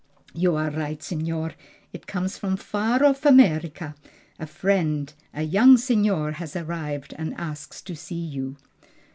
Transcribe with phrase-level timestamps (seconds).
[0.33, 1.51] '""You are right, signor,
[1.93, 3.93] it comes from far off America.
[4.39, 8.55] A friend a young signor has arrived, and asks to see you."